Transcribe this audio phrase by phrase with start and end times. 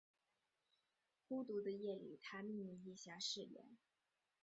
[1.27, 3.77] 孤独的夜里他秘密立下誓言